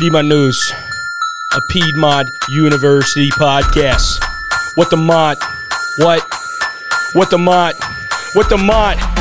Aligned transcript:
Piedmont 0.00 0.26
News, 0.26 0.72
a 1.54 1.60
Piedmont 1.70 2.32
University 2.48 3.30
podcast. 3.30 4.20
What 4.74 4.90
the 4.90 4.96
Mont? 4.96 5.38
What? 5.98 6.20
What 7.12 7.30
the 7.30 7.38
Mont? 7.38 7.76
What 8.32 8.48
the 8.48 8.58
Mont? 8.58 9.13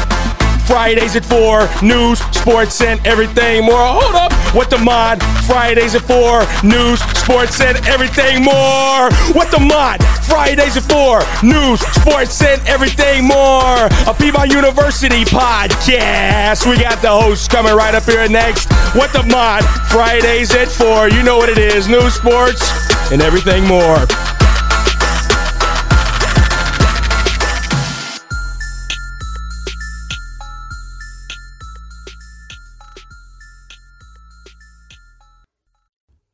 Fridays 0.66 1.16
at 1.16 1.26
4, 1.26 1.68
news, 1.84 2.20
sports, 2.36 2.82
and 2.82 3.00
everything 3.06 3.66
more. 3.66 3.78
Hold 3.78 4.16
up. 4.16 4.32
What 4.56 4.70
the 4.70 4.78
Mont? 4.78 5.22
Fridays 5.46 5.96
at 5.96 6.02
4, 6.04 6.46
news, 6.64 7.00
sports, 7.18 7.60
and 7.62 7.78
everything 7.88 8.44
more. 8.44 9.12
What 9.34 9.52
the 9.52 9.60
Mont? 9.60 10.02
Fridays 10.24 10.78
at 10.78 10.84
4, 10.84 11.22
news, 11.44 11.80
sports, 12.02 12.42
and 12.42 12.62
everything 12.68 13.26
more. 13.28 13.88
A 14.08 14.16
Piedmont 14.18 14.52
University 14.52 15.26
podcast. 15.26 16.66
We 16.70 16.82
got 16.82 17.02
the 17.02 17.10
host 17.10 17.50
coming 17.50 17.76
right 17.76 17.94
up 17.94 18.04
here 18.04 18.28
next. 18.30 18.72
What 18.96 19.12
the 19.12 19.24
Mont? 19.24 19.66
Fridays 19.92 20.54
at 20.56 20.70
4. 20.70 21.10
You 21.10 21.24
know 21.24 21.38
what 21.38 21.50
it 21.50 21.58
is 21.58 21.88
news, 21.88 22.14
sports, 22.14 22.72
and 23.12 23.22
everything 23.22 23.66
more. 23.66 23.98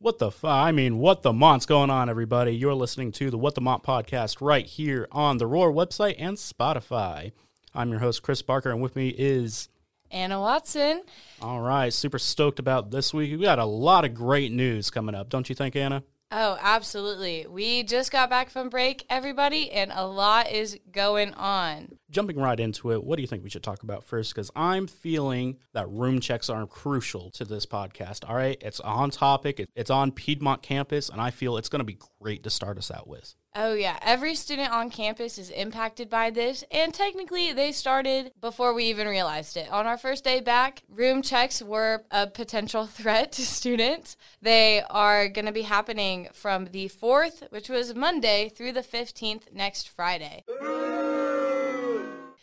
What 0.01 0.17
the 0.17 0.27
f- 0.27 0.45
I 0.45 0.71
mean, 0.71 0.99
what 0.99 1.23
the 1.23 1.33
mont's 1.33 1.65
going 1.65 1.89
on, 1.89 2.09
everybody? 2.09 2.55
You're 2.55 2.73
listening 2.73 3.11
to 3.11 3.29
the 3.29 3.37
What 3.37 3.55
the 3.55 3.59
Mont 3.59 3.83
podcast 3.83 4.37
right 4.39 4.65
here 4.65 5.09
on 5.11 5.39
the 5.39 5.45
Roar 5.45 5.73
website 5.73 6.15
and 6.17 6.37
Spotify. 6.37 7.33
I'm 7.75 7.89
your 7.89 7.99
host, 7.99 8.23
Chris 8.23 8.41
Barker, 8.41 8.71
and 8.71 8.81
with 8.81 8.95
me 8.95 9.09
is. 9.09 9.67
Anna 10.09 10.39
Watson. 10.39 11.03
All 11.41 11.59
right, 11.59 11.91
super 11.91 12.17
stoked 12.17 12.59
about 12.59 12.91
this 12.91 13.13
week. 13.13 13.31
We 13.31 13.43
got 13.43 13.59
a 13.59 13.65
lot 13.65 14.05
of 14.05 14.13
great 14.13 14.53
news 14.53 14.89
coming 14.89 15.15
up, 15.15 15.27
don't 15.27 15.49
you 15.49 15.53
think, 15.55 15.75
Anna? 15.75 16.03
Oh, 16.31 16.57
absolutely. 16.61 17.45
We 17.49 17.83
just 17.83 18.09
got 18.09 18.29
back 18.29 18.49
from 18.49 18.69
break, 18.69 19.05
everybody, 19.09 19.69
and 19.69 19.91
a 19.93 20.07
lot 20.07 20.49
is 20.49 20.79
going 20.93 21.33
on. 21.33 21.98
Jumping 22.11 22.37
right 22.37 22.59
into 22.59 22.91
it, 22.91 23.03
what 23.03 23.17
do 23.17 23.21
you 23.21 23.27
think 23.27 23.43
we 23.43 23.51
should 23.51 23.61
talk 23.61 23.83
about 23.83 24.03
first? 24.03 24.33
Because 24.33 24.49
I'm 24.55 24.87
feeling 24.87 25.57
that 25.73 25.87
room 25.89 26.19
checks 26.19 26.49
are 26.49 26.65
crucial 26.65 27.29
to 27.31 27.45
this 27.45 27.67
podcast. 27.67 28.27
All 28.27 28.35
right, 28.35 28.57
it's 28.61 28.79
on 28.79 29.11
topic, 29.11 29.67
it's 29.75 29.91
on 29.91 30.11
Piedmont 30.11 30.63
campus, 30.63 31.09
and 31.09 31.21
I 31.21 31.29
feel 31.29 31.55
it's 31.55 31.69
going 31.69 31.81
to 31.81 31.85
be 31.85 31.99
great 32.19 32.41
to 32.43 32.49
start 32.49 32.79
us 32.79 32.89
out 32.89 33.07
with. 33.07 33.35
Oh, 33.55 33.73
yeah. 33.73 33.97
Every 34.01 34.33
student 34.33 34.71
on 34.71 34.89
campus 34.89 35.37
is 35.37 35.51
impacted 35.51 36.09
by 36.09 36.31
this, 36.31 36.63
and 36.71 36.93
technically, 36.93 37.53
they 37.53 37.71
started 37.71 38.31
before 38.41 38.73
we 38.73 38.85
even 38.85 39.07
realized 39.07 39.55
it. 39.55 39.71
On 39.71 39.85
our 39.85 39.97
first 39.97 40.23
day 40.23 40.39
back, 40.39 40.81
room 40.89 41.21
checks 41.21 41.61
were 41.61 42.05
a 42.09 42.25
potential 42.25 42.85
threat 42.87 43.31
to 43.33 43.45
students. 43.45 44.17
They 44.41 44.81
are 44.89 45.27
going 45.29 45.45
to 45.45 45.51
be 45.51 45.63
happening 45.63 46.29
from 46.33 46.65
the 46.65 46.89
4th, 46.89 47.51
which 47.51 47.69
was 47.69 47.93
Monday, 47.93 48.49
through 48.49 48.71
the 48.71 48.81
15th 48.81 49.53
next 49.53 49.89
Friday. 49.89 50.43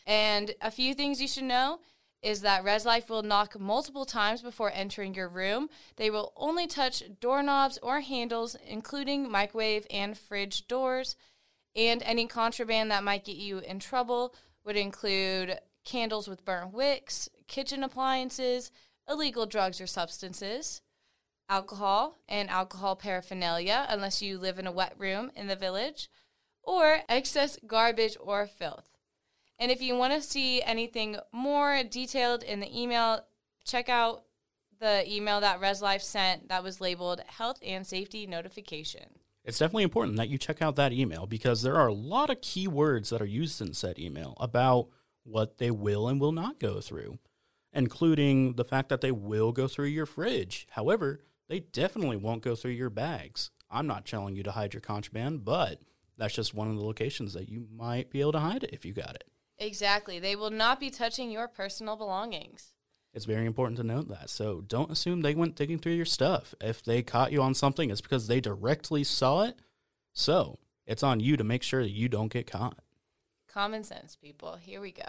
And 0.06 0.54
a 0.60 0.70
few 0.70 0.94
things 0.94 1.20
you 1.20 1.28
should 1.28 1.44
know 1.44 1.80
is 2.22 2.40
that 2.40 2.64
Res 2.64 2.84
Life 2.86 3.10
will 3.10 3.22
knock 3.22 3.58
multiple 3.58 4.04
times 4.04 4.42
before 4.42 4.70
entering 4.72 5.14
your 5.14 5.28
room. 5.28 5.68
They 5.96 6.10
will 6.10 6.32
only 6.36 6.66
touch 6.66 7.02
doorknobs 7.20 7.78
or 7.82 8.00
handles, 8.00 8.56
including 8.66 9.30
microwave 9.30 9.86
and 9.90 10.16
fridge 10.16 10.66
doors. 10.66 11.16
And 11.74 12.02
any 12.04 12.26
contraband 12.26 12.90
that 12.90 13.04
might 13.04 13.24
get 13.24 13.36
you 13.36 13.58
in 13.58 13.78
trouble 13.78 14.34
would 14.64 14.76
include 14.76 15.58
candles 15.84 16.26
with 16.26 16.44
burnt 16.44 16.72
wicks, 16.72 17.28
kitchen 17.46 17.84
appliances, 17.84 18.70
illegal 19.08 19.46
drugs 19.46 19.80
or 19.80 19.86
substances, 19.86 20.82
alcohol 21.48 22.18
and 22.28 22.50
alcohol 22.50 22.96
paraphernalia, 22.96 23.86
unless 23.88 24.20
you 24.20 24.38
live 24.38 24.58
in 24.58 24.66
a 24.66 24.72
wet 24.72 24.94
room 24.98 25.30
in 25.36 25.46
the 25.46 25.54
village, 25.54 26.08
or 26.62 27.02
excess 27.08 27.56
garbage 27.66 28.16
or 28.20 28.46
filth. 28.46 28.95
And 29.58 29.70
if 29.70 29.80
you 29.80 29.96
want 29.96 30.12
to 30.12 30.22
see 30.22 30.62
anything 30.62 31.16
more 31.32 31.82
detailed 31.82 32.42
in 32.42 32.60
the 32.60 32.80
email, 32.80 33.20
check 33.64 33.88
out 33.88 34.24
the 34.78 35.10
email 35.10 35.40
that 35.40 35.60
ResLife 35.60 36.02
sent 36.02 36.48
that 36.48 36.62
was 36.62 36.80
labeled 36.80 37.22
Health 37.26 37.58
and 37.64 37.86
Safety 37.86 38.26
Notification. 38.26 39.04
It's 39.44 39.58
definitely 39.58 39.84
important 39.84 40.16
that 40.16 40.28
you 40.28 40.38
check 40.38 40.60
out 40.60 40.76
that 40.76 40.92
email 40.92 41.26
because 41.26 41.62
there 41.62 41.76
are 41.76 41.86
a 41.86 41.94
lot 41.94 42.30
of 42.30 42.40
keywords 42.40 43.10
that 43.10 43.22
are 43.22 43.26
used 43.26 43.60
in 43.60 43.72
said 43.72 43.98
email 43.98 44.34
about 44.40 44.88
what 45.22 45.58
they 45.58 45.70
will 45.70 46.08
and 46.08 46.20
will 46.20 46.32
not 46.32 46.58
go 46.58 46.80
through, 46.80 47.18
including 47.72 48.54
the 48.54 48.64
fact 48.64 48.88
that 48.88 49.00
they 49.00 49.12
will 49.12 49.52
go 49.52 49.68
through 49.68 49.86
your 49.86 50.06
fridge. 50.06 50.66
However, 50.70 51.20
they 51.48 51.60
definitely 51.60 52.16
won't 52.16 52.42
go 52.42 52.56
through 52.56 52.72
your 52.72 52.90
bags. 52.90 53.50
I'm 53.70 53.86
not 53.86 54.04
telling 54.04 54.34
you 54.34 54.42
to 54.42 54.52
hide 54.52 54.74
your 54.74 54.80
contraband, 54.80 55.44
but 55.44 55.80
that's 56.18 56.34
just 56.34 56.54
one 56.54 56.68
of 56.68 56.76
the 56.76 56.84
locations 56.84 57.32
that 57.34 57.48
you 57.48 57.66
might 57.72 58.10
be 58.10 58.20
able 58.20 58.32
to 58.32 58.40
hide 58.40 58.64
it 58.64 58.70
if 58.72 58.84
you 58.84 58.92
got 58.92 59.14
it. 59.14 59.24
Exactly. 59.58 60.18
They 60.18 60.36
will 60.36 60.50
not 60.50 60.80
be 60.80 60.90
touching 60.90 61.30
your 61.30 61.48
personal 61.48 61.96
belongings. 61.96 62.72
It's 63.14 63.24
very 63.24 63.46
important 63.46 63.78
to 63.78 63.84
note 63.84 64.08
that. 64.08 64.28
So 64.28 64.60
don't 64.60 64.90
assume 64.90 65.22
they 65.22 65.34
went 65.34 65.56
digging 65.56 65.78
through 65.78 65.94
your 65.94 66.04
stuff. 66.04 66.54
If 66.60 66.82
they 66.82 67.02
caught 67.02 67.32
you 67.32 67.40
on 67.40 67.54
something, 67.54 67.90
it's 67.90 68.02
because 68.02 68.26
they 68.26 68.40
directly 68.40 69.04
saw 69.04 69.44
it. 69.44 69.56
So 70.12 70.58
it's 70.86 71.02
on 71.02 71.20
you 71.20 71.38
to 71.38 71.44
make 71.44 71.62
sure 71.62 71.82
that 71.82 71.90
you 71.90 72.08
don't 72.08 72.32
get 72.32 72.50
caught. 72.50 72.78
Common 73.48 73.84
sense, 73.84 74.16
people. 74.16 74.56
Here 74.56 74.82
we 74.82 74.92
go. 74.92 75.08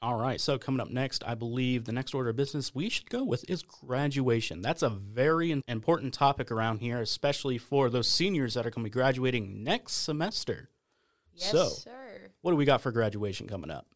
All 0.00 0.16
right. 0.16 0.40
So 0.40 0.58
coming 0.58 0.80
up 0.80 0.90
next, 0.90 1.24
I 1.26 1.34
believe 1.34 1.84
the 1.84 1.92
next 1.92 2.14
order 2.14 2.30
of 2.30 2.36
business 2.36 2.74
we 2.74 2.88
should 2.88 3.10
go 3.10 3.24
with 3.24 3.44
is 3.48 3.62
graduation. 3.62 4.62
That's 4.62 4.82
a 4.82 4.88
very 4.88 5.62
important 5.66 6.14
topic 6.14 6.50
around 6.50 6.78
here, 6.78 7.00
especially 7.00 7.58
for 7.58 7.90
those 7.90 8.08
seniors 8.08 8.54
that 8.54 8.66
are 8.66 8.70
going 8.70 8.84
to 8.84 8.90
be 8.90 8.90
graduating 8.90 9.64
next 9.64 9.94
semester. 9.94 10.70
Yes, 11.34 11.50
so, 11.50 11.68
sir. 11.68 12.01
What 12.42 12.50
do 12.50 12.56
we 12.56 12.64
got 12.64 12.80
for 12.80 12.90
graduation 12.90 13.46
coming 13.46 13.70
up? 13.70 13.86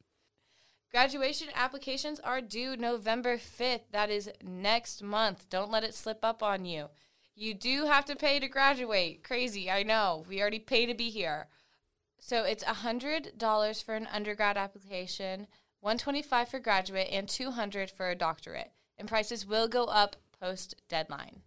Graduation 0.92 1.48
applications 1.54 2.20
are 2.20 2.40
due 2.40 2.76
November 2.76 3.36
5th. 3.36 3.90
That 3.90 4.08
is 4.08 4.30
next 4.42 5.02
month. 5.02 5.50
Don't 5.50 5.70
let 5.70 5.82
it 5.82 5.94
slip 5.94 6.24
up 6.24 6.42
on 6.42 6.64
you. 6.64 6.86
You 7.34 7.54
do 7.54 7.86
have 7.86 8.04
to 8.06 8.16
pay 8.16 8.38
to 8.38 8.48
graduate. 8.48 9.22
Crazy, 9.24 9.70
I 9.70 9.82
know. 9.82 10.24
We 10.28 10.40
already 10.40 10.60
pay 10.60 10.86
to 10.86 10.94
be 10.94 11.10
here. 11.10 11.48
So 12.18 12.44
it's 12.44 12.64
$100 12.64 13.84
for 13.84 13.94
an 13.94 14.08
undergrad 14.10 14.56
application, 14.56 15.48
125 15.80 16.48
for 16.48 16.60
graduate, 16.60 17.08
and 17.10 17.28
200 17.28 17.90
for 17.90 18.08
a 18.08 18.14
doctorate. 18.14 18.70
And 18.96 19.08
prices 19.08 19.44
will 19.44 19.68
go 19.68 19.84
up 19.84 20.16
post 20.40 20.76
deadline. 20.88 21.42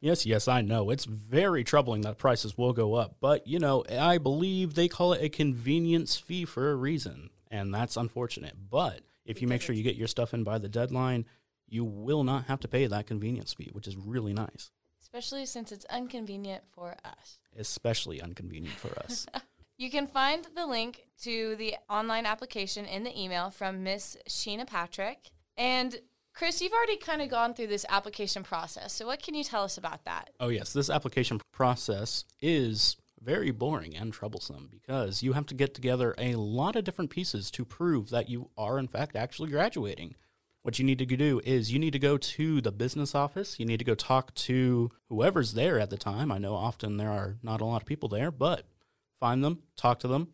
Yes, 0.00 0.26
yes, 0.26 0.46
I 0.46 0.60
know. 0.60 0.90
It's 0.90 1.04
very 1.04 1.64
troubling 1.64 2.02
that 2.02 2.18
prices 2.18 2.56
will 2.56 2.72
go 2.72 2.94
up, 2.94 3.16
but 3.20 3.46
you 3.46 3.58
know, 3.58 3.84
I 3.90 4.18
believe 4.18 4.74
they 4.74 4.88
call 4.88 5.12
it 5.12 5.22
a 5.22 5.28
convenience 5.28 6.16
fee 6.16 6.44
for 6.44 6.70
a 6.70 6.76
reason, 6.76 7.30
and 7.50 7.72
that's 7.72 7.96
unfortunate. 7.96 8.54
But 8.70 9.00
if 9.24 9.40
you 9.40 9.48
make 9.48 9.62
sure 9.62 9.74
you 9.74 9.82
get 9.82 9.96
your 9.96 10.08
stuff 10.08 10.34
in 10.34 10.44
by 10.44 10.58
the 10.58 10.68
deadline, 10.68 11.24
you 11.68 11.84
will 11.84 12.24
not 12.24 12.44
have 12.46 12.60
to 12.60 12.68
pay 12.68 12.86
that 12.86 13.06
convenience 13.06 13.54
fee, 13.54 13.70
which 13.72 13.88
is 13.88 13.96
really 13.96 14.32
nice. 14.32 14.70
Especially 15.00 15.46
since 15.46 15.72
it's 15.72 15.86
inconvenient 15.94 16.64
for 16.70 16.94
us. 17.04 17.38
Especially 17.58 18.20
inconvenient 18.20 18.76
for 18.76 18.98
us. 19.00 19.26
you 19.78 19.90
can 19.90 20.06
find 20.06 20.46
the 20.54 20.66
link 20.66 21.06
to 21.22 21.56
the 21.56 21.76
online 21.88 22.26
application 22.26 22.84
in 22.84 23.02
the 23.02 23.18
email 23.18 23.50
from 23.50 23.82
Miss 23.82 24.16
Sheena 24.28 24.66
Patrick. 24.66 25.30
And 25.56 25.96
Chris, 26.36 26.60
you've 26.60 26.74
already 26.74 26.98
kind 26.98 27.22
of 27.22 27.30
gone 27.30 27.54
through 27.54 27.66
this 27.66 27.86
application 27.88 28.42
process. 28.42 28.92
So, 28.92 29.06
what 29.06 29.22
can 29.22 29.34
you 29.34 29.42
tell 29.42 29.62
us 29.62 29.78
about 29.78 30.04
that? 30.04 30.30
Oh, 30.38 30.48
yes. 30.48 30.70
This 30.74 30.90
application 30.90 31.40
process 31.50 32.26
is 32.42 32.96
very 33.22 33.50
boring 33.50 33.96
and 33.96 34.12
troublesome 34.12 34.68
because 34.70 35.22
you 35.22 35.32
have 35.32 35.46
to 35.46 35.54
get 35.54 35.72
together 35.72 36.14
a 36.18 36.34
lot 36.34 36.76
of 36.76 36.84
different 36.84 37.08
pieces 37.08 37.50
to 37.52 37.64
prove 37.64 38.10
that 38.10 38.28
you 38.28 38.50
are, 38.58 38.78
in 38.78 38.86
fact, 38.86 39.16
actually 39.16 39.48
graduating. 39.48 40.14
What 40.60 40.78
you 40.78 40.84
need 40.84 40.98
to 40.98 41.06
do 41.06 41.40
is 41.42 41.72
you 41.72 41.78
need 41.78 41.94
to 41.94 41.98
go 41.98 42.18
to 42.18 42.60
the 42.60 42.72
business 42.72 43.14
office. 43.14 43.58
You 43.58 43.64
need 43.64 43.78
to 43.78 43.84
go 43.84 43.94
talk 43.94 44.34
to 44.34 44.90
whoever's 45.08 45.54
there 45.54 45.80
at 45.80 45.88
the 45.88 45.96
time. 45.96 46.30
I 46.30 46.36
know 46.36 46.54
often 46.54 46.98
there 46.98 47.10
are 47.10 47.38
not 47.42 47.62
a 47.62 47.64
lot 47.64 47.80
of 47.80 47.88
people 47.88 48.10
there, 48.10 48.30
but 48.30 48.66
find 49.18 49.42
them, 49.42 49.62
talk 49.74 50.00
to 50.00 50.08
them. 50.08 50.28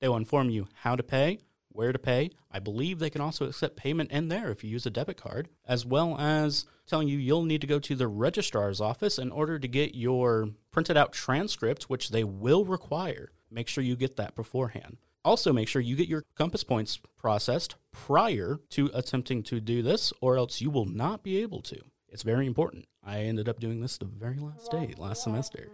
They 0.00 0.08
will 0.08 0.16
inform 0.16 0.50
you 0.50 0.66
how 0.82 0.96
to 0.96 1.04
pay, 1.04 1.38
where 1.74 1.92
to 1.92 1.98
pay. 1.98 2.30
I 2.50 2.60
believe 2.60 2.98
they 2.98 3.10
can 3.10 3.20
also 3.20 3.46
accept 3.46 3.76
payment 3.76 4.10
in 4.10 4.28
there 4.28 4.50
if 4.50 4.64
you 4.64 4.70
use 4.70 4.86
a 4.86 4.90
debit 4.90 5.16
card, 5.16 5.48
as 5.66 5.84
well 5.84 6.16
as 6.18 6.64
telling 6.86 7.08
you 7.08 7.18
you'll 7.18 7.44
need 7.44 7.60
to 7.60 7.66
go 7.66 7.78
to 7.80 7.94
the 7.94 8.08
registrar's 8.08 8.80
office 8.80 9.18
in 9.18 9.30
order 9.30 9.58
to 9.58 9.68
get 9.68 9.94
your 9.94 10.50
printed 10.70 10.96
out 10.96 11.12
transcript, 11.12 11.84
which 11.84 12.10
they 12.10 12.24
will 12.24 12.64
require. 12.64 13.32
Make 13.50 13.68
sure 13.68 13.84
you 13.84 13.96
get 13.96 14.16
that 14.16 14.34
beforehand. 14.34 14.98
Also, 15.24 15.52
make 15.52 15.68
sure 15.68 15.80
you 15.80 15.96
get 15.96 16.08
your 16.08 16.24
compass 16.36 16.62
points 16.64 17.00
processed 17.16 17.76
prior 17.92 18.60
to 18.70 18.90
attempting 18.92 19.42
to 19.44 19.60
do 19.60 19.82
this, 19.82 20.12
or 20.20 20.36
else 20.36 20.60
you 20.60 20.70
will 20.70 20.84
not 20.84 21.22
be 21.22 21.40
able 21.40 21.62
to. 21.62 21.80
It's 22.08 22.22
very 22.22 22.46
important. 22.46 22.84
I 23.02 23.20
ended 23.20 23.48
up 23.48 23.58
doing 23.58 23.80
this 23.80 23.98
the 23.98 24.04
very 24.04 24.38
last 24.38 24.70
day, 24.70 24.94
last 24.98 25.24
semester. 25.24 25.68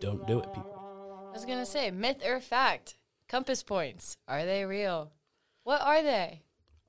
Don't 0.00 0.26
do 0.26 0.38
it, 0.38 0.52
people. 0.52 1.28
I 1.28 1.32
was 1.32 1.44
going 1.44 1.58
to 1.58 1.66
say, 1.66 1.90
myth 1.90 2.22
or 2.26 2.40
fact? 2.40 2.96
Compass 3.28 3.62
points, 3.62 4.16
are 4.26 4.46
they 4.46 4.64
real? 4.64 5.12
What 5.66 5.82
are 5.82 6.00
they? 6.00 6.42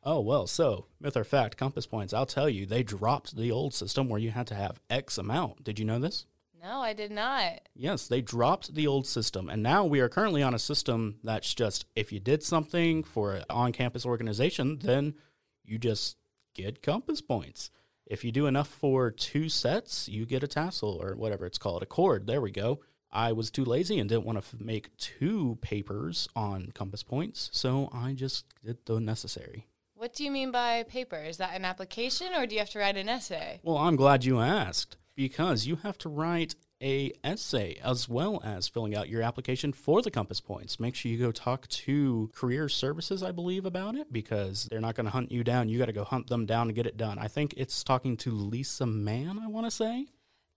Oh, 0.03 0.19
well, 0.19 0.45
so 0.45 0.85
myth 1.01 1.17
or 1.17 1.23
fact, 1.23 1.57
compass 1.57 1.87
points, 1.87 2.13
I'll 2.13 2.27
tell 2.27 2.47
you, 2.47 2.67
they 2.67 2.83
dropped 2.83 3.35
the 3.35 3.51
old 3.51 3.73
system 3.73 4.07
where 4.07 4.19
you 4.19 4.29
had 4.29 4.45
to 4.47 4.53
have 4.53 4.79
X 4.87 5.17
amount. 5.17 5.63
Did 5.63 5.79
you 5.79 5.85
know 5.85 5.97
this? 5.97 6.27
No, 6.61 6.81
I 6.81 6.93
did 6.93 7.09
not. 7.09 7.61
Yes, 7.73 8.07
they 8.07 8.21
dropped 8.21 8.75
the 8.75 8.85
old 8.85 9.07
system. 9.07 9.49
And 9.49 9.63
now 9.63 9.83
we 9.83 9.99
are 9.99 10.09
currently 10.09 10.43
on 10.43 10.53
a 10.53 10.59
system 10.59 11.15
that's 11.23 11.55
just 11.55 11.87
if 11.95 12.11
you 12.11 12.19
did 12.19 12.43
something 12.43 13.03
for 13.03 13.33
an 13.33 13.45
on 13.49 13.71
campus 13.71 14.05
organization, 14.05 14.77
then 14.77 15.15
you 15.65 15.79
just 15.79 16.15
get 16.53 16.83
compass 16.83 17.19
points. 17.19 17.71
If 18.05 18.23
you 18.23 18.31
do 18.31 18.45
enough 18.45 18.67
for 18.67 19.09
two 19.09 19.49
sets, 19.49 20.07
you 20.07 20.27
get 20.27 20.43
a 20.43 20.47
tassel 20.47 21.01
or 21.01 21.15
whatever 21.15 21.47
it's 21.47 21.57
called, 21.57 21.81
a 21.81 21.87
cord. 21.87 22.27
There 22.27 22.41
we 22.41 22.51
go. 22.51 22.81
I 23.11 23.31
was 23.31 23.49
too 23.49 23.65
lazy 23.65 23.99
and 23.99 24.09
didn't 24.09 24.25
want 24.25 24.37
to 24.37 24.43
f- 24.45 24.59
make 24.59 24.95
two 24.97 25.57
papers 25.61 26.27
on 26.35 26.71
compass 26.73 27.03
points, 27.03 27.49
so 27.53 27.89
I 27.93 28.13
just 28.13 28.45
did 28.63 28.77
the 28.85 28.99
necessary. 28.99 29.67
What 29.95 30.13
do 30.13 30.23
you 30.23 30.31
mean 30.31 30.51
by 30.51 30.83
paper? 30.83 31.17
Is 31.17 31.37
that 31.37 31.55
an 31.55 31.65
application 31.65 32.27
or 32.35 32.45
do 32.45 32.53
you 32.53 32.59
have 32.59 32.69
to 32.71 32.79
write 32.79 32.97
an 32.97 33.09
essay? 33.09 33.59
Well, 33.63 33.77
I'm 33.77 33.95
glad 33.95 34.25
you 34.25 34.39
asked 34.39 34.97
because 35.15 35.65
you 35.65 35.77
have 35.77 35.97
to 35.97 36.09
write 36.09 36.55
a 36.81 37.11
essay 37.23 37.79
as 37.83 38.07
well 38.07 38.39
as 38.43 38.67
filling 38.67 38.95
out 38.95 39.09
your 39.09 39.23
application 39.23 39.73
for 39.73 40.03
the 40.03 40.11
compass 40.11 40.39
points 40.39 40.79
make 40.79 40.93
sure 40.93 41.11
you 41.11 41.17
go 41.17 41.31
talk 41.31 41.67
to 41.69 42.29
career 42.35 42.69
services 42.69 43.23
i 43.23 43.31
believe 43.31 43.65
about 43.65 43.95
it 43.95 44.13
because 44.13 44.67
they're 44.69 44.79
not 44.79 44.93
going 44.93 45.05
to 45.05 45.11
hunt 45.11 45.31
you 45.31 45.43
down 45.43 45.67
you 45.67 45.79
got 45.79 45.87
to 45.87 45.91
go 45.91 46.03
hunt 46.03 46.27
them 46.27 46.45
down 46.45 46.67
and 46.67 46.75
get 46.75 46.85
it 46.85 46.95
done 46.95 47.17
i 47.17 47.27
think 47.27 47.51
it's 47.57 47.83
talking 47.83 48.15
to 48.15 48.31
lisa 48.31 48.85
mann 48.85 49.39
i 49.43 49.47
want 49.47 49.65
to 49.65 49.71
say 49.71 50.05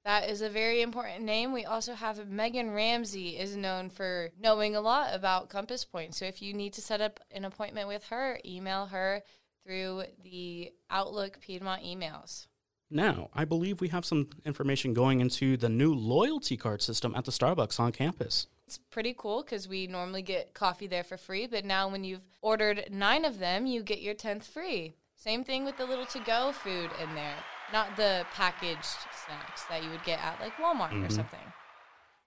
That 0.05 0.31
is 0.31 0.41
a 0.41 0.49
very 0.49 0.81
important 0.81 1.25
name. 1.25 1.53
We 1.53 1.65
also 1.65 1.95
have 1.95 2.27
Megan 2.29 2.71
Ramsey 2.73 3.39
is 3.39 3.55
known 3.57 3.91
for 3.91 4.31
knowing 4.41 4.75
a 4.75 4.81
lot 4.81 5.15
about 5.15 5.51
Compass 5.51 5.85
Point. 5.85 6.15
So 6.15 6.25
if 6.25 6.41
you 6.41 6.55
need 6.55 6.73
to 6.75 6.81
set 6.81 7.01
up 7.01 7.21
an 7.31 7.45
appointment 7.45 7.87
with 7.87 8.05
her, 8.05 8.41
email 8.45 8.87
her 8.87 9.23
through 9.65 10.05
the 10.23 10.73
Outlook 10.89 11.39
Piedmont 11.41 11.83
emails. 11.83 12.47
now 12.91 13.29
i 13.35 13.45
believe 13.45 13.81
we 13.81 13.89
have 13.89 14.05
some 14.05 14.29
information 14.45 14.93
going 14.95 15.21
into 15.21 15.57
the 15.57 15.69
new 15.69 15.95
loyalty 15.95 16.57
card 16.57 16.83
system 16.83 17.15
at 17.15 17.25
the 17.25 17.31
starbucks 17.31 17.79
on 17.79 17.93
campus 17.93 18.47
It's 18.67 18.79
pretty 18.79 19.15
cool 19.17 19.43
because 19.45 19.69
we 19.69 19.87
normally 19.87 20.23
get 20.23 20.55
coffee 20.55 20.87
there 20.89 21.05
for 21.05 21.17
free, 21.17 21.47
but 21.47 21.65
now 21.65 21.89
when 21.89 22.05
you've 22.05 22.27
ordered 22.41 22.89
nine 22.91 23.25
of 23.25 23.39
them, 23.39 23.67
you 23.67 23.83
get 23.83 24.01
your 24.01 24.15
10th 24.15 24.45
free. 24.45 24.95
Same 25.17 25.43
thing 25.45 25.65
with 25.65 25.77
the 25.77 25.85
little 25.87 26.07
to 26.07 26.21
go 26.21 26.53
food 26.53 26.91
in 27.03 27.15
there, 27.15 27.37
not 27.73 27.97
the 27.97 28.25
packaged 28.35 28.85
snacks 29.25 29.65
that 29.71 29.83
you 29.83 29.91
would 29.91 30.05
get 30.05 30.19
at 30.23 30.41
like 30.41 30.55
Walmart 30.57 31.07
or 31.07 31.11
something. 31.11 31.41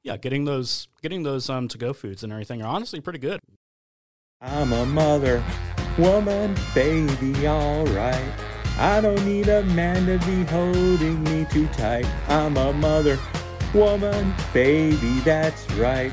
yeah 0.04 0.18
getting 0.18 0.46
those 0.46 0.88
getting 1.02 1.24
those 1.24 1.50
um 1.50 1.68
to 1.68 1.78
go 1.78 1.94
foods 1.94 2.24
and 2.24 2.32
everything 2.32 2.62
are 2.62 2.74
honestly 2.74 3.00
pretty 3.02 3.20
good 3.20 3.40
I'm 4.46 4.74
a 4.74 4.86
mother, 4.86 5.42
woman, 5.98 6.54
baby, 6.76 7.48
alright. 7.48 8.30
I 8.78 9.00
don't 9.00 9.26
need 9.26 9.48
a 9.48 9.64
man 9.64 10.06
to 10.08 10.26
be 10.26 10.44
holding 10.52 11.24
me 11.24 11.46
too 11.50 11.66
tight. 11.68 12.06
I'm 12.28 12.58
a 12.58 12.74
mother, 12.74 13.18
woman, 13.74 14.34
baby, 14.54 15.20
that's 15.22 15.72
right. 15.76 16.12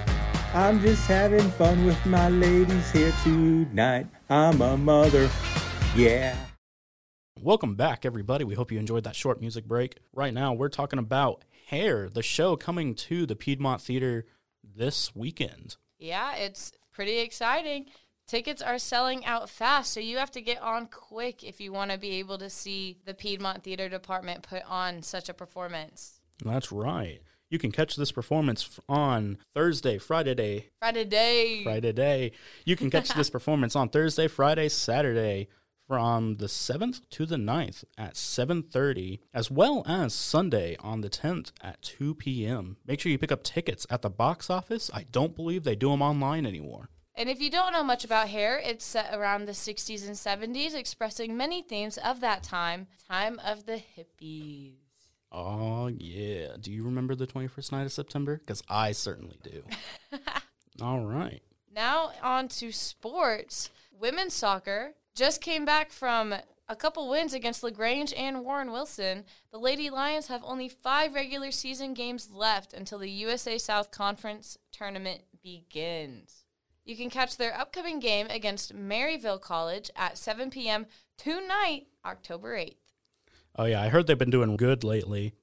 I'm 0.55 0.81
just 0.81 1.09
having 1.09 1.50
fun 1.53 1.85
with 1.85 2.06
my 2.06 2.29
ladies 2.29 2.93
here 2.93 3.12
tonight. 3.25 4.06
I'm 4.29 4.61
a 4.62 4.76
mother, 4.76 5.29
yeah. 5.97 6.37
Welcome 7.42 7.75
back, 7.75 8.04
everybody. 8.04 8.44
We 8.44 8.54
hope 8.54 8.70
you 8.70 8.78
enjoyed 8.78 9.04
that 9.04 9.16
short 9.16 9.40
music 9.40 9.64
break. 9.64 9.96
Right 10.12 10.34
now, 10.34 10.52
we're 10.52 10.69
talking 10.69 10.98
about 10.98 11.42
Hair, 11.69 12.10
the 12.10 12.22
show 12.22 12.54
coming 12.54 12.94
to 12.96 13.25
the 13.25 13.34
Piedmont 13.34 13.81
Theater 13.81 14.26
this 14.62 15.16
weekend. 15.16 15.76
Yeah, 15.98 16.37
it's 16.37 16.72
pretty 16.92 17.19
exciting. 17.20 17.87
Tickets 18.26 18.60
are 18.60 18.78
selling 18.78 19.25
out 19.25 19.48
fast, 19.48 19.94
so 19.94 20.00
you 20.00 20.19
have 20.19 20.31
to 20.32 20.42
get 20.42 20.60
on 20.60 20.88
quick 20.88 21.42
if 21.42 21.62
you 21.62 21.72
want 21.72 21.92
to 21.92 21.98
be 21.98 22.19
able 22.19 22.37
to 22.37 22.50
see 22.50 22.98
the 23.06 23.14
Piedmont 23.14 23.64
Theater 23.64 23.88
Department 23.88 24.42
put 24.42 24.62
on 24.69 25.00
such 25.00 25.31
a 25.31 25.34
performance. 25.34 26.20
That's 26.44 26.70
right. 26.70 27.22
You 27.48 27.58
can 27.58 27.72
catch 27.72 27.96
this 27.96 28.12
performance 28.12 28.78
on 28.87 29.38
Thursday, 29.54 29.96
Friday 29.96 30.34
day, 30.34 30.69
Friday 30.78 31.04
day. 31.06 31.64
Friday 31.64 31.92
day. 31.92 32.32
You 32.66 32.76
can 32.76 32.90
catch 32.90 33.08
this 33.14 33.31
performance 33.31 33.75
on 33.75 33.88
Thursday, 33.88 34.28
Friday, 34.28 34.69
Saturday 34.69 35.48
from 35.90 36.37
the 36.37 36.46
7th 36.46 37.00
to 37.10 37.26
the 37.26 37.34
9th 37.34 37.82
at 37.98 38.14
7:30 38.14 39.19
as 39.34 39.50
well 39.50 39.82
as 39.88 40.14
Sunday 40.14 40.76
on 40.78 41.00
the 41.00 41.10
10th 41.10 41.50
at 41.60 41.82
2 41.82 42.14
p.m. 42.14 42.76
Make 42.87 43.00
sure 43.00 43.10
you 43.10 43.19
pick 43.19 43.32
up 43.32 43.42
tickets 43.42 43.88
at 43.90 44.00
the 44.00 44.08
box 44.08 44.48
office. 44.48 44.88
I 44.94 45.06
don't 45.10 45.34
believe 45.34 45.64
they 45.64 45.75
do 45.75 45.90
them 45.90 46.00
online 46.00 46.46
anymore. 46.46 46.90
And 47.16 47.28
if 47.28 47.40
you 47.40 47.50
don't 47.50 47.72
know 47.72 47.82
much 47.82 48.04
about 48.04 48.28
hair, 48.28 48.56
it's 48.56 48.84
set 48.84 49.12
around 49.12 49.46
the 49.46 49.52
60s 49.52 50.06
and 50.06 50.54
70s, 50.54 50.76
expressing 50.76 51.37
many 51.37 51.60
themes 51.60 51.98
of 51.98 52.20
that 52.20 52.44
time 52.44 52.87
time 53.08 53.40
of 53.44 53.66
the 53.66 53.82
hippies. 53.98 54.75
Oh, 55.32 55.88
yeah. 55.88 56.54
Do 56.60 56.70
you 56.70 56.84
remember 56.84 57.16
the 57.16 57.26
21st 57.26 57.72
night 57.72 57.87
of 57.87 57.92
September? 57.92 58.37
Because 58.37 58.62
I 58.69 58.92
certainly 58.92 59.40
do. 59.42 59.64
All 60.81 61.00
right. 61.00 61.42
Now, 61.75 62.12
on 62.22 62.46
to 62.46 62.70
sports. 62.70 63.70
Women's 63.90 64.34
soccer 64.34 64.94
just 65.15 65.41
came 65.41 65.65
back 65.65 65.93
from 65.93 66.35
a 66.69 66.77
couple 66.77 67.09
wins 67.09 67.35
against 67.35 67.65
LaGrange 67.65 68.12
and 68.17 68.45
Warren 68.45 68.71
Wilson. 68.71 69.25
The 69.51 69.59
Lady 69.59 69.91
Lions 69.91 70.29
have 70.29 70.43
only 70.45 70.69
five 70.69 71.15
regular 71.15 71.51
season 71.51 71.95
games 71.95 72.31
left 72.33 72.73
until 72.73 73.01
the 73.01 73.11
USA 73.11 73.59
South 73.59 73.91
Conference 73.91 74.57
tournament 74.73 75.23
begins. 75.43 76.45
You 76.85 76.97
can 76.97 77.11
catch 77.11 77.37
their 77.37 77.57
upcoming 77.57 77.99
game 77.99 78.29
against 78.31 78.75
Maryville 78.75 79.41
College 79.41 79.91
at 79.97 80.17
7 80.17 80.51
p.m. 80.51 80.87
tonight, 81.19 81.89
October 82.05 82.57
8th. 82.57 82.77
Oh, 83.57 83.65
yeah. 83.65 83.83
I 83.83 83.89
heard 83.89 84.07
they've 84.07 84.17
been 84.17 84.31
doing 84.31 84.57
good 84.57 84.85
lately. 84.85 85.35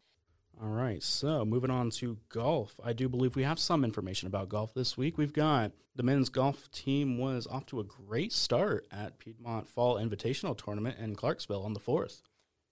All 0.61 0.69
right. 0.69 1.03
So, 1.03 1.45
moving 1.45 1.69
on 1.69 1.91
to 1.91 2.17
golf. 2.29 2.79
I 2.83 2.93
do 2.93 3.07
believe 3.07 3.35
we 3.35 3.43
have 3.43 3.59
some 3.59 3.83
information 3.83 4.27
about 4.27 4.49
golf 4.49 4.73
this 4.73 4.97
week. 4.97 5.17
We've 5.17 5.33
got 5.33 5.71
the 5.95 6.03
men's 6.03 6.29
golf 6.29 6.71
team 6.71 7.19
was 7.19 7.45
off 7.47 7.65
to 7.67 7.79
a 7.79 7.83
great 7.83 8.33
start 8.33 8.87
at 8.91 9.19
Piedmont 9.19 9.69
Fall 9.69 9.95
Invitational 9.95 10.57
Tournament 10.57 10.97
in 10.99 11.15
Clarkesville 11.15 11.63
on 11.63 11.73
the 11.73 11.79
4th. 11.79 12.21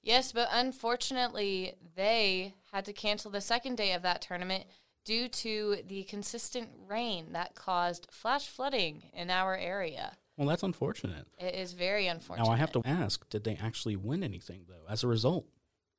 Yes, 0.02 0.32
but 0.32 0.48
unfortunately, 0.52 1.76
they 1.96 2.54
had 2.72 2.86
to 2.86 2.94
cancel 2.94 3.32
the 3.32 3.42
second 3.42 3.76
day 3.76 3.94
of 3.94 4.04
that 4.04 4.22
tournament 4.22 4.66
due 5.04 5.28
to 5.28 5.78
the 5.88 6.04
consistent 6.04 6.70
rain 6.88 7.34
that 7.34 7.56
caused 7.56 8.08
flash 8.12 8.48
flooding 8.48 9.04
in 9.14 9.30
our 9.30 9.56
area. 9.56 10.18
Well, 10.38 10.48
that's 10.48 10.64
unfortunate. 10.64 11.28
It 11.40 11.56
is 11.56 11.74
very 11.74 12.08
unfortunate. 12.08 12.46
Now, 12.46 12.54
I 12.54 12.58
have 12.58 12.72
to 12.74 12.82
ask 12.84 13.28
did 13.30 13.44
they 13.44 13.56
actually 13.56 13.96
win 13.96 14.24
anything, 14.24 14.66
though, 14.68 14.86
as 14.90 15.04
a 15.04 15.08
result? 15.08 15.46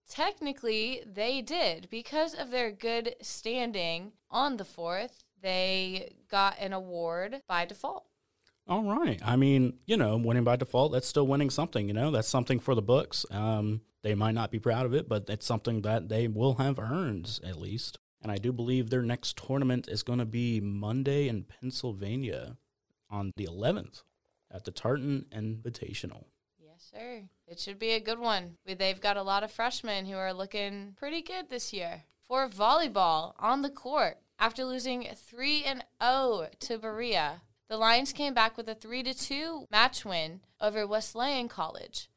Technically, 0.09 1.03
they 1.07 1.43
did. 1.43 1.89
Because 1.91 2.35
of 2.35 2.51
their 2.51 2.71
good 2.71 3.17
standing 3.21 4.13
on 4.31 4.57
the 4.57 4.65
4th, 4.65 5.25
they 5.43 6.15
got 6.31 6.57
an 6.61 6.73
award 6.73 7.43
by 7.49 7.65
default. 7.65 8.07
All 8.69 8.85
right. 8.85 9.21
I 9.25 9.37
mean, 9.37 9.75
you 9.87 9.97
know, 9.97 10.17
winning 10.17 10.45
by 10.45 10.57
default, 10.57 10.93
that's 10.93 11.07
still 11.07 11.27
winning 11.27 11.51
something, 11.51 11.87
you 11.87 11.95
know, 11.95 12.11
that's 12.11 12.29
something 12.29 12.59
for 12.59 12.75
the 12.75 12.83
books. 12.83 13.25
Um, 13.31 13.83
they 14.03 14.15
might 14.15 14.35
not 14.35 14.51
be 14.51 14.59
proud 14.59 14.87
of 14.87 14.95
it, 14.95 15.09
but 15.09 15.29
it's 15.29 15.47
something 15.47 15.83
that 15.83 16.09
they 16.09 16.27
will 16.27 16.55
have 16.55 16.79
earned 16.79 17.39
at 17.45 17.61
least. 17.61 17.99
And 18.23 18.33
I 18.33 18.39
do 18.39 18.53
believe 18.53 18.91
their 18.91 19.03
next 19.03 19.37
tournament 19.37 19.89
is 19.89 20.03
going 20.03 20.19
to 20.19 20.25
be 20.25 20.61
Monday 20.61 21.29
in 21.29 21.45
Pennsylvania 21.45 22.57
on 23.09 23.31
the 23.37 23.47
11th 23.47 24.03
at 24.51 24.65
the 24.65 24.73
Tartan 24.73 25.27
Invitational. 25.33 26.25
Sir. 26.91 27.25
It 27.49 27.59
should 27.59 27.79
be 27.79 27.91
a 27.91 28.01
good 28.01 28.21
one. 28.21 28.59
They've 28.65 29.01
got 29.01 29.17
a 29.17 29.23
lot 29.23 29.43
of 29.43 29.51
freshmen 29.51 30.07
who 30.07 30.17
are 30.17 30.33
looking 30.33 30.95
pretty 30.97 31.21
good 31.21 31.51
this 31.51 31.73
year. 31.73 32.05
For 32.21 32.49
volleyball 32.49 33.35
on 33.39 33.63
the 33.63 33.71
court, 33.71 34.19
after 34.39 34.65
losing 34.65 35.05
3 35.13 35.65
and 35.65 35.85
0 36.03 36.49
to 36.61 36.79
Berea, 36.79 37.43
the 37.69 37.77
Lions 37.77 38.13
came 38.13 38.35
back 38.35 38.57
with 38.57 38.69
a 38.69 38.75
3 38.75 39.03
to 39.03 39.15
2 39.15 39.67
match 39.71 40.05
win 40.05 40.41
over 40.61 40.87
Wesleyan 40.87 41.49
College. 41.49 42.09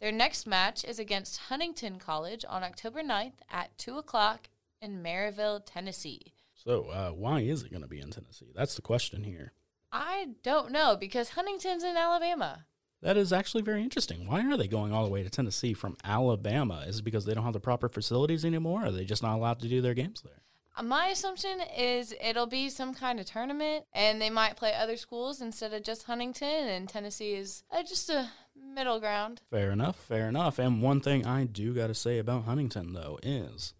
Their 0.00 0.12
next 0.12 0.46
match 0.46 0.84
is 0.84 0.98
against 0.98 1.42
Huntingdon 1.48 1.98
College 2.00 2.44
on 2.48 2.64
October 2.64 3.02
9th 3.02 3.38
at 3.50 3.78
2 3.78 3.96
o'clock 3.96 4.48
in 4.82 5.02
Maryville, 5.02 5.62
Tennessee. 5.64 6.34
So, 6.52 6.88
uh, 6.88 7.10
why 7.10 7.40
is 7.40 7.62
it 7.62 7.70
going 7.70 7.82
to 7.82 7.88
be 7.88 8.00
in 8.00 8.10
Tennessee? 8.10 8.52
That's 8.54 8.74
the 8.74 8.82
question 8.82 9.22
here. 9.22 9.52
I 9.92 10.30
don't 10.42 10.72
know 10.72 10.96
because 10.98 11.30
Huntingdon's 11.30 11.84
in 11.84 11.96
Alabama. 11.96 12.66
That 13.02 13.16
is 13.16 13.32
actually 13.32 13.62
very 13.62 13.82
interesting. 13.82 14.26
Why 14.26 14.44
are 14.50 14.56
they 14.56 14.68
going 14.68 14.92
all 14.92 15.04
the 15.04 15.10
way 15.10 15.22
to 15.22 15.30
Tennessee 15.30 15.74
from 15.74 15.96
Alabama? 16.02 16.84
Is 16.86 16.98
it 16.98 17.04
because 17.04 17.24
they 17.24 17.34
don't 17.34 17.44
have 17.44 17.52
the 17.52 17.60
proper 17.60 17.88
facilities 17.88 18.44
anymore? 18.44 18.82
Or 18.82 18.86
are 18.86 18.90
they 18.92 19.04
just 19.04 19.22
not 19.22 19.36
allowed 19.36 19.60
to 19.60 19.68
do 19.68 19.80
their 19.80 19.94
games 19.94 20.22
there? 20.22 20.42
Uh, 20.76 20.82
My 20.82 21.06
assumption 21.06 21.60
is 21.76 22.14
it'll 22.22 22.46
be 22.46 22.68
some 22.68 22.94
kind 22.94 23.20
of 23.20 23.26
tournament, 23.26 23.84
and 23.92 24.20
they 24.20 24.30
might 24.30 24.56
play 24.56 24.74
other 24.74 24.96
schools 24.96 25.40
instead 25.40 25.72
of 25.74 25.82
just 25.82 26.04
Huntingdon. 26.04 26.68
And 26.68 26.88
Tennessee 26.88 27.34
is 27.34 27.62
uh, 27.70 27.82
just 27.82 28.08
a 28.10 28.30
middle 28.54 28.98
ground. 28.98 29.42
Fair 29.50 29.70
enough, 29.70 29.96
fair 29.96 30.28
enough. 30.28 30.58
And 30.58 30.82
one 30.82 31.00
thing 31.00 31.26
I 31.26 31.44
do 31.44 31.74
got 31.74 31.88
to 31.88 31.94
say 31.94 32.18
about 32.18 32.44
Huntingdon, 32.44 32.94
though, 32.94 33.18
is 33.22 33.74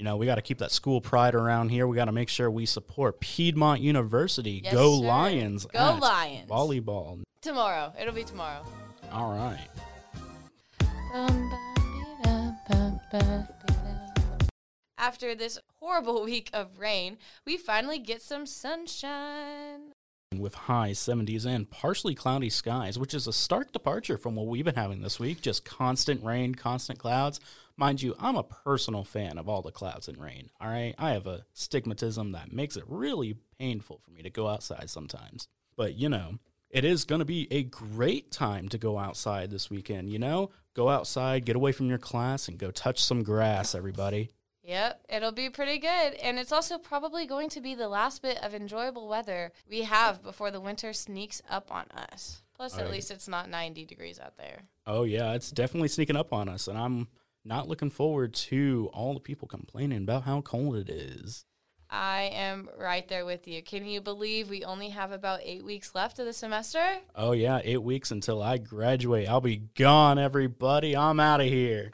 you 0.00 0.04
know, 0.04 0.16
we 0.16 0.24
got 0.24 0.36
to 0.36 0.42
keep 0.42 0.56
that 0.58 0.72
school 0.72 1.02
pride 1.02 1.34
around 1.34 1.68
here. 1.68 1.86
We 1.86 1.94
got 1.94 2.06
to 2.06 2.12
make 2.12 2.30
sure 2.30 2.50
we 2.50 2.64
support 2.64 3.20
Piedmont 3.20 3.82
University. 3.82 4.62
Yes, 4.64 4.72
Go 4.72 4.98
sir. 4.98 5.06
Lions. 5.06 5.66
Go 5.66 5.98
Lions. 6.00 6.50
Volleyball. 6.50 7.20
Tomorrow. 7.42 7.92
It'll 8.00 8.14
be 8.14 8.24
tomorrow. 8.24 8.64
All 9.12 9.30
right. 9.30 9.68
After 14.96 15.34
this 15.34 15.58
horrible 15.80 16.24
week 16.24 16.48
of 16.54 16.78
rain, 16.78 17.18
we 17.44 17.58
finally 17.58 17.98
get 17.98 18.22
some 18.22 18.46
sunshine. 18.46 19.89
With 20.38 20.54
high 20.54 20.90
70s 20.90 21.44
and 21.44 21.68
partially 21.68 22.14
cloudy 22.14 22.50
skies, 22.50 22.96
which 22.96 23.14
is 23.14 23.26
a 23.26 23.32
stark 23.32 23.72
departure 23.72 24.16
from 24.16 24.36
what 24.36 24.46
we've 24.46 24.64
been 24.64 24.76
having 24.76 25.02
this 25.02 25.18
week. 25.18 25.40
Just 25.40 25.64
constant 25.64 26.22
rain, 26.22 26.54
constant 26.54 27.00
clouds. 27.00 27.40
Mind 27.76 28.00
you, 28.00 28.14
I'm 28.16 28.36
a 28.36 28.44
personal 28.44 29.02
fan 29.02 29.38
of 29.38 29.48
all 29.48 29.60
the 29.60 29.72
clouds 29.72 30.06
and 30.06 30.16
rain. 30.16 30.48
All 30.60 30.68
right. 30.68 30.94
I 30.98 31.10
have 31.10 31.26
a 31.26 31.46
stigmatism 31.52 32.32
that 32.34 32.52
makes 32.52 32.76
it 32.76 32.84
really 32.86 33.38
painful 33.58 34.02
for 34.04 34.12
me 34.12 34.22
to 34.22 34.30
go 34.30 34.46
outside 34.46 34.88
sometimes. 34.88 35.48
But, 35.74 35.96
you 35.96 36.08
know, 36.08 36.38
it 36.70 36.84
is 36.84 37.04
going 37.04 37.18
to 37.18 37.24
be 37.24 37.48
a 37.50 37.64
great 37.64 38.30
time 38.30 38.68
to 38.68 38.78
go 38.78 39.00
outside 39.00 39.50
this 39.50 39.68
weekend. 39.68 40.10
You 40.10 40.20
know, 40.20 40.50
go 40.74 40.90
outside, 40.90 41.44
get 41.44 41.56
away 41.56 41.72
from 41.72 41.88
your 41.88 41.98
class, 41.98 42.46
and 42.46 42.56
go 42.56 42.70
touch 42.70 43.02
some 43.02 43.24
grass, 43.24 43.74
everybody. 43.74 44.30
Yep, 44.62 45.00
it'll 45.08 45.32
be 45.32 45.48
pretty 45.50 45.78
good. 45.78 46.14
And 46.22 46.38
it's 46.38 46.52
also 46.52 46.76
probably 46.78 47.26
going 47.26 47.48
to 47.50 47.60
be 47.60 47.74
the 47.74 47.88
last 47.88 48.22
bit 48.22 48.38
of 48.42 48.54
enjoyable 48.54 49.08
weather 49.08 49.52
we 49.68 49.82
have 49.82 50.22
before 50.22 50.50
the 50.50 50.60
winter 50.60 50.92
sneaks 50.92 51.40
up 51.48 51.72
on 51.72 51.86
us. 52.12 52.42
Plus, 52.54 52.76
at 52.76 52.82
Right. 52.82 52.90
least 52.92 53.10
it's 53.10 53.26
not 53.26 53.48
90 53.48 53.86
degrees 53.86 54.18
out 54.20 54.36
there. 54.36 54.64
Oh, 54.86 55.04
yeah, 55.04 55.32
it's 55.32 55.50
definitely 55.50 55.88
sneaking 55.88 56.16
up 56.16 56.32
on 56.32 56.48
us. 56.48 56.68
And 56.68 56.76
I'm 56.76 57.08
not 57.42 57.68
looking 57.68 57.88
forward 57.88 58.34
to 58.34 58.90
all 58.92 59.14
the 59.14 59.20
people 59.20 59.48
complaining 59.48 60.02
about 60.02 60.24
how 60.24 60.42
cold 60.42 60.76
it 60.76 60.90
is. 60.90 61.46
I 61.88 62.30
am 62.34 62.68
right 62.78 63.08
there 63.08 63.24
with 63.24 63.48
you. 63.48 63.62
Can 63.62 63.84
you 63.86 64.00
believe 64.00 64.48
we 64.50 64.62
only 64.62 64.90
have 64.90 65.10
about 65.10 65.40
eight 65.42 65.64
weeks 65.64 65.94
left 65.94 66.18
of 66.18 66.26
the 66.26 66.32
semester? 66.34 66.98
Oh, 67.16 67.32
yeah, 67.32 67.60
eight 67.64 67.82
weeks 67.82 68.10
until 68.10 68.42
I 68.42 68.58
graduate. 68.58 69.28
I'll 69.28 69.40
be 69.40 69.56
gone, 69.56 70.18
everybody. 70.18 70.94
I'm 70.96 71.18
out 71.18 71.40
of 71.40 71.46
here. 71.46 71.90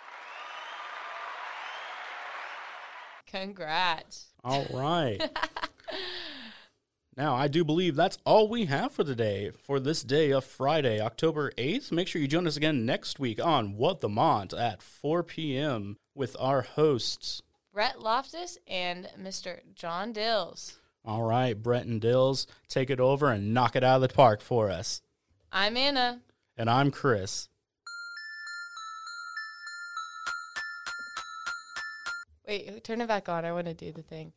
Congrats. 3.41 4.29
All 4.43 4.67
right. 4.73 5.21
now, 7.17 7.35
I 7.35 7.49
do 7.49 7.65
believe 7.65 7.95
that's 7.95 8.19
all 8.25 8.49
we 8.49 8.65
have 8.67 8.93
for 8.93 9.05
today, 9.05 9.51
for 9.51 9.79
this 9.79 10.03
day 10.03 10.31
of 10.31 10.45
Friday, 10.45 11.01
October 11.01 11.53
8th. 11.59 11.93
Make 11.93 12.09
sure 12.09 12.23
you 12.23 12.29
join 12.29 12.47
us 12.47 12.57
again 12.57 12.87
next 12.87 13.19
week 13.19 13.45
on 13.45 13.77
What 13.77 14.01
the 14.01 14.09
Mont 14.09 14.55
at 14.55 14.83
4 14.83 15.23
p.m. 15.23 15.99
with 16.15 16.35
our 16.41 16.63
hosts. 16.63 17.43
Brett 17.75 18.01
Loftus 18.01 18.57
and 18.67 19.11
Mr. 19.21 19.61
John 19.75 20.13
Dills. 20.13 20.79
All 21.05 21.23
right, 21.23 21.61
Brett 21.61 21.85
and 21.85 22.01
Dills, 22.01 22.47
take 22.69 22.89
it 22.89 23.01
over 23.01 23.31
and 23.31 23.53
knock 23.53 23.77
it 23.77 23.85
out 23.85 23.97
of 23.97 24.09
the 24.09 24.15
park 24.15 24.41
for 24.41 24.71
us. 24.71 25.03
I'm 25.53 25.77
Anna. 25.77 26.23
And 26.57 26.71
I'm 26.71 26.91
Chris. 26.91 27.49
Wait, 32.47 32.85
turn 32.85 33.01
it 33.01 33.09
back 33.09 33.29
on. 33.29 33.45
I 33.45 33.53
want 33.53 33.67
to 33.67 33.75
do 33.75 33.91
the 33.91 34.03
thing. 34.03 34.33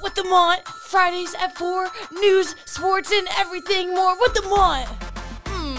What 0.00 0.16
the 0.16 0.24
Mont? 0.24 0.66
Fridays 0.66 1.34
at 1.34 1.56
4. 1.56 1.88
News, 2.14 2.56
sports, 2.64 3.12
and 3.12 3.28
everything 3.38 3.94
more. 3.94 4.16
What 4.16 4.34
the 4.34 4.42
Mont? 4.42 4.88
Hmm. 5.46 5.76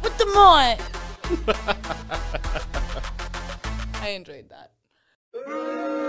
What 0.00 0.18
the 0.18 0.26
Mont? 0.26 0.80
I 4.02 4.08
enjoyed 4.10 4.50
that. 4.50 4.72